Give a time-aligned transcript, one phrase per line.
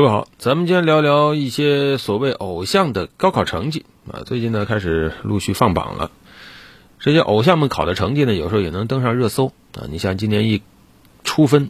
[0.00, 4.24] 各位好，咱们今天聊聊一些所谓偶像的高考成绩啊。
[4.24, 6.10] 最近呢，开始陆续放榜了。
[6.98, 9.84] 这些偶像们考的成绩呢，有时候也能登上热搜啊。
[9.90, 10.62] 你像今年一
[11.22, 11.68] 出分，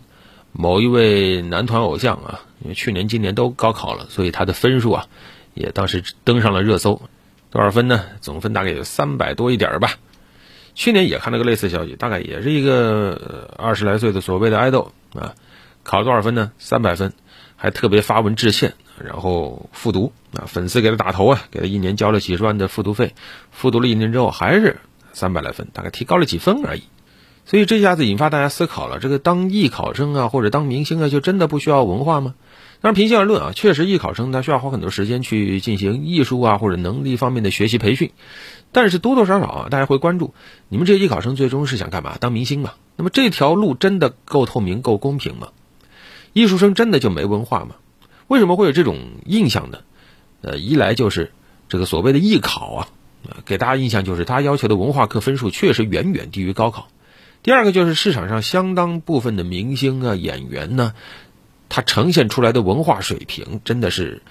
[0.53, 5.07] 某一位男团偶像啊，因为去年、今年都高考了，所以他的分数啊，
[5.55, 7.03] 也当时登上了热搜。
[7.51, 8.05] 多少分呢？
[8.21, 9.95] 总分大概有三百多一点吧。
[10.77, 15.35] 去年也看到个类似消息，大概也是一个二十来岁的所谓的爱豆啊，
[15.83, 16.53] 考了多少分呢？
[16.61, 17.13] 三百分。
[17.63, 18.73] 还特别发文致歉，
[19.05, 23.15] 然后复读啊，粉丝给他打头啊，给他一年交了几十万的复读费，
[23.51, 24.79] 复读了一年之后还是
[25.13, 26.85] 三百来分，大概提高了几分而已。
[27.45, 32.35] 所以这下子引发大家思考了：这个当艺考生啊，或者当明星啊，就真的不需要文化吗？
[32.81, 38.11] 当然，平心而论啊，确实艺考生他需要花很多时间去进行艺术啊或者能力方面的学习培训，
[38.73, 40.33] 但是多多少少啊，大家会关注
[40.71, 42.17] 你们这些艺考生最终是想干嘛？
[42.19, 42.73] 当明星嘛？
[42.97, 45.49] 那么这条路真的够透明、够公平吗？
[46.33, 47.77] 艺术生真的就没文化吗？
[48.29, 49.79] 为什么会有这种印象呢？
[50.43, 51.33] 呃，一来就是
[51.69, 52.89] 这个所谓的艺考啊，
[53.45, 56.89] 给大家印象就是他要求的文化课分数确实远远低于高考。
[57.43, 60.95] 第二个就是市场上相当部分的明星啊、演员呢，
[61.69, 64.23] 他呈现出来的文化水平真的是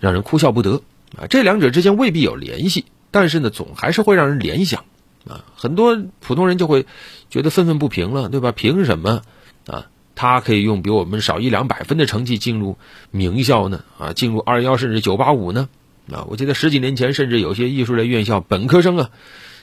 [0.00, 0.82] 让人哭笑不得
[1.18, 1.26] 啊。
[1.28, 4.84] 这两者之间未必有联系，但是呢，总还是会让人联想
[5.28, 5.44] 啊。
[5.56, 6.86] 很多普通人就会
[7.28, 8.52] 觉得愤愤不平了，对吧？
[8.52, 9.22] 凭什么
[9.66, 9.86] 啊？
[10.14, 12.78] 他可以用比我们少一两百分的成绩进入
[13.10, 13.84] 名校呢？
[13.98, 15.68] 啊，进入二幺甚至九八五呢？
[16.12, 19.10] 啊，我记得十几年前，甚至有些艺术类院校本科生啊，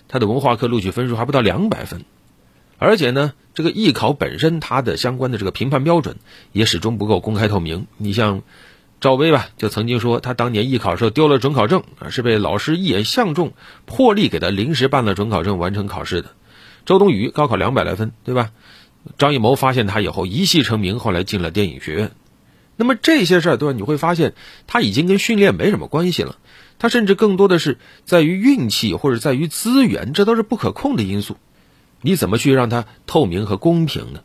[0.08, 2.04] 他的文化课录取分数还不到两百分，
[2.80, 6.18] 而且呢，这个艺考本身它的相关的这个评判标准
[6.52, 7.86] 也始终不够公开透明。
[7.98, 8.42] 你像
[9.00, 13.54] 赵薇吧，就曾经说他当年艺考时候丢了准考证啊，是被老师一眼相中，
[13.86, 16.32] 破例给他临时办了准考证完成考试的。
[16.86, 18.50] 周冬雨高考两百来分，对吧？
[19.18, 22.12] 张艺谋发现他以后一戏成名，后来进了电影学院。
[22.76, 23.74] 那么这些事儿，对吧？
[23.74, 24.34] 你会发现
[24.68, 26.38] 他已经跟训练没什么关系了，
[26.80, 31.38] 他甚至更多的是在于运气或者在于资源，这都是不可控的因素。
[32.02, 34.22] 你怎么去让它透明和公平呢？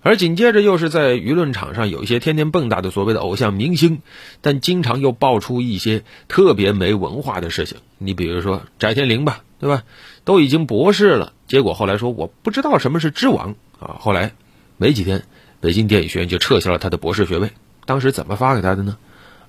[0.00, 4.02] 而紧接着又是在舆论场上有一些天天蹦跶的所谓的偶像明星，
[4.40, 7.78] 但经常又爆出一些特别没文化的事情。
[7.98, 9.82] 你比如说翟天临吧，对吧？
[10.24, 13.56] 都已经博士了，结果后来说我不知道什么是知网。
[13.84, 14.32] 啊，后来
[14.78, 15.24] 没几天，
[15.60, 17.50] 北京电影学院就撤销了他的博士学位。
[17.84, 18.96] 当时怎么发给他的呢？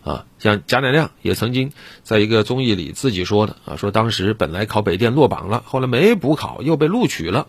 [0.04, 1.72] 啊，像贾乃亮也曾经
[2.04, 7.48] 在一个综艺里自己说的啊，说当时本来考北电落榜了，后来没补考又被录取了，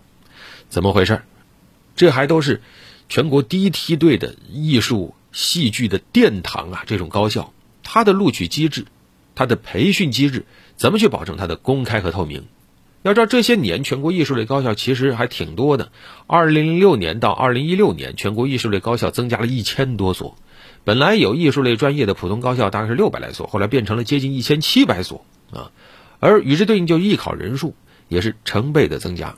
[0.70, 1.22] 怎么回事？
[1.96, 2.62] 这还都是
[3.08, 6.84] 全国第一梯队的艺术戏剧的殿堂啊！
[6.86, 8.86] 这种高校，它的录取机制、
[9.34, 12.46] 它的培训机制，怎么去保证它的公开和透明？
[13.06, 15.92] 要知道这些年全国艺术类高校其实还挺多的。
[16.26, 20.36] 二零零六年到二零一六年，全国艺术类高校增加了一千多所。
[20.82, 25.70] 本来有艺术类专业的普通高校大概是六百来所，后来变成了接近一千七百所啊。
[26.18, 27.76] 而与之对应，就艺考人数
[28.08, 29.36] 也是成倍的增加。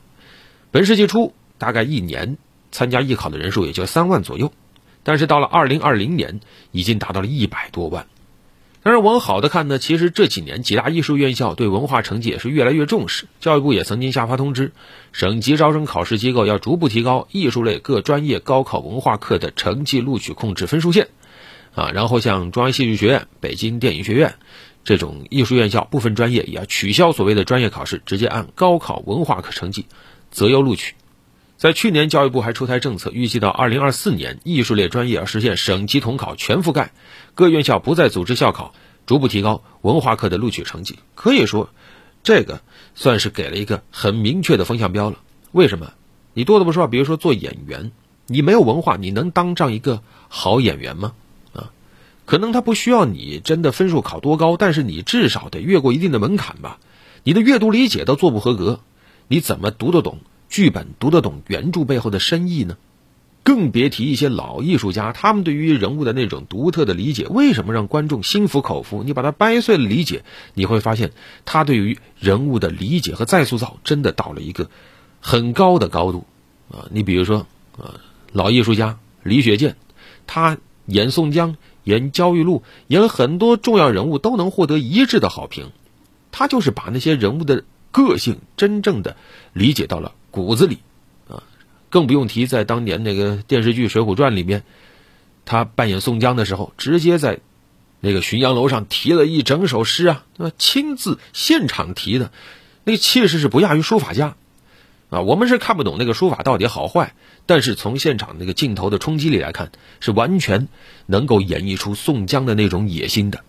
[0.70, 2.38] 本世纪初，大概一年
[2.72, 4.50] 参加艺考的人数也就三万左右，
[5.02, 6.40] 但是到了二零二零年，
[6.70, 8.06] 已经达到了一百多万。
[8.82, 13.26] 当然，往好的看呢，其实这几年几大艺术院校对文化成绩也是越来越重视。
[13.40, 14.72] 教育部也曾经下发通知，
[15.12, 21.08] 省级招生考试机构要逐步提高艺术类各专业高考文化课的成绩录取控制分数线。
[21.74, 24.36] 啊，然后像中央戏剧学院、北京电影学院
[24.84, 29.86] 这种艺术院校，部分专业也要取消所谓的专业考试，直接按高考文化课成绩
[30.30, 30.94] 择优录取。
[31.58, 36.92] 在去年，教育部还出台政策，预计到二零二四年，艺术类专业要实现省级统考全覆盖，
[37.34, 38.72] 各院校不再组织校考，
[39.06, 41.00] 逐步提高文化课的录取成绩。
[41.16, 41.70] 可以说，
[42.22, 42.60] 这个
[42.94, 45.18] 算是给了一个很明确的风向标了。
[45.50, 45.94] 为什么？
[46.32, 47.90] 你多的不说，比如说做演员，
[48.28, 51.12] 你没有文化，你能当上一个好演员吗？
[51.54, 51.72] 啊，
[52.24, 56.78] 可能他不需要你真的分数考多高，但是你至少得越过一定的门槛吧。
[57.24, 58.78] 你的阅读理解都做不合格，
[59.26, 60.20] 你怎么读得懂？
[60.48, 62.76] 剧本读得懂原著背后的深意呢？
[63.44, 69.02] 更别提一些老艺术家，他们对于人物的那种独特的理解，为什么让观众心服口服？
[69.04, 70.22] 你把它掰碎了理解，
[70.52, 71.12] 你会发现
[71.46, 74.68] 他对于人物的理解和再塑造，真的到了一个
[75.20, 76.26] 很高的高度
[76.70, 76.88] 啊！
[76.90, 77.46] 你比如说
[77.78, 77.94] 啊，
[78.32, 79.76] 老艺术家李雪健，
[80.26, 85.70] 他演宋江、演焦裕禄、演很多重要人物都能获得一致的好评，
[86.32, 89.16] 他就是把那些人物的个性真正的
[89.54, 90.12] 理解到了。
[90.30, 90.78] 骨子里，
[91.28, 91.42] 啊，
[91.90, 94.64] 更不用提在当年那个电视剧《水浒传》里面，
[95.44, 97.40] 他扮演宋江的时候，直接在
[98.00, 100.24] 那个浔阳楼上提了一整首诗啊，
[100.58, 102.32] 亲自现场提的，
[102.84, 104.36] 那气势是不亚于书法家。
[105.10, 107.14] 啊，我们是看不懂那个书法到底好坏，
[107.46, 110.68] 但是从现场那个镜头的冲击力来看，是完全
[111.06, 113.42] 能够演绎出宋江的那种野心的。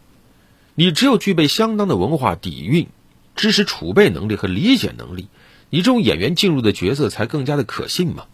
[0.75, 2.87] 你只有具备相当的文化底蕴、
[3.35, 5.27] 知识储备能力和理解能力，
[5.69, 8.25] 你这种演员进入的角色才更加的可信嘛。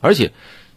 [0.00, 0.32] 而且，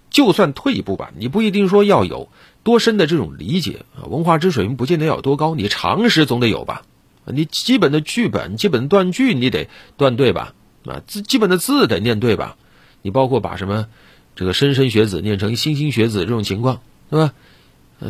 [0.09, 2.29] 就算退一步吧，你不一定说要有
[2.63, 6.83] 多深的这种理解啊，文化知水平不见得要有多高，你常识总得有吧？
[7.25, 10.53] 你基本的剧本、基本断句你得断对吧？
[10.85, 12.57] 啊，字基本的字得念对吧？
[13.03, 13.87] 你包括把什么
[14.35, 17.33] 这个莘莘学子念成莘莘学子这种情况，对吧？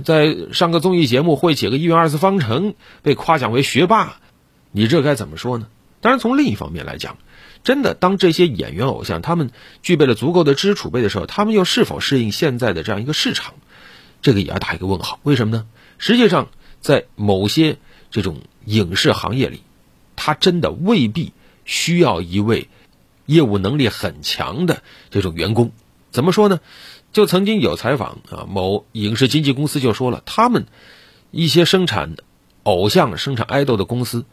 [0.05, 4.21] 在上个综艺节目会写个一元二次方程，被夸奖为学霸，
[4.71, 5.67] 你这该怎么说呢？
[5.99, 7.17] 当然，从另一方面来讲，
[7.63, 13.53] 真的当这些演员偶像他们具备了足够的知识储备的时候，他们又是否适应现在的这样一个市场，
[14.21, 15.19] 这个也要打一个问号。
[15.23, 15.65] 为什么呢？
[15.97, 16.49] 实际上，
[16.79, 17.77] 在某些
[18.09, 19.61] 这种影视行业里，
[20.15, 21.33] 他真的未必。
[21.63, 22.69] 需要一位
[23.27, 24.81] 业务能力很强的
[25.11, 25.71] 这种员工，
[26.09, 26.59] 怎么说呢？
[27.13, 30.65] 就曾经有采访啊，某影视经纪公司就说了，他们
[31.29, 32.15] 一些生产
[32.63, 34.25] 偶像、生产爱豆的公司，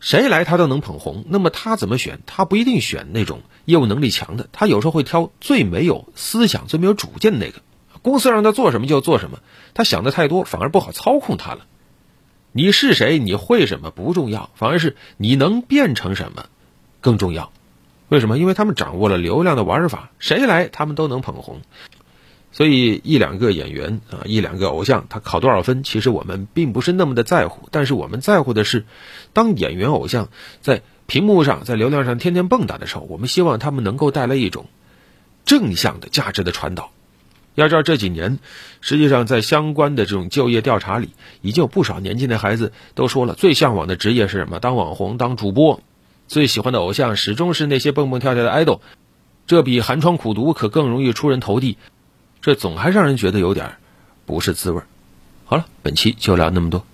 [0.00, 1.24] 谁来他都能捧红。
[1.28, 2.20] 那么他怎么选？
[2.26, 7.62] 他不一定选那种业务能力强的，他有时候会挑最没有思想、最没有主见的那个。
[8.02, 9.38] 公司让他做什么就做什么，
[9.74, 11.66] 他想的太多，反而不好操控他了。
[12.52, 13.18] 你是谁？
[13.18, 16.46] 你会什么不重要，反而是你能变成什么。
[17.00, 17.52] 更重要，
[18.08, 18.38] 为什么？
[18.38, 21.60] 因为他们掌握了流量的玩法，谁来他们都能捧红。
[22.56, 27.68] 所以一两个演员啊，一两个偶像，他考多少分，其实我们并不是那么的在乎。
[27.70, 28.86] 但是我们在乎的是，
[29.34, 30.30] 当演员偶像
[30.62, 34.64] 在屏幕上、在流量上天天蹦跶的时候，我们希望他们能够带来一种
[35.44, 36.92] 正向的价值的传导。
[37.56, 38.38] 要知道这几年，
[38.80, 41.10] 实际上在相关的这种就业调查里，
[41.42, 44.60] 已经有不少年轻的孩子都说了，最向往的职业是什么？
[44.60, 45.82] 当网红，当主播。
[46.26, 48.80] 最喜欢的偶像始终是那些蹦蹦跳跳的爱豆，
[49.46, 51.76] 这比寒窗苦读可更容易出人头地，
[52.46, 53.72] 这总还让人觉得有点
[54.24, 54.80] 不是滋味
[55.46, 56.86] 好了，本期就聊那么多。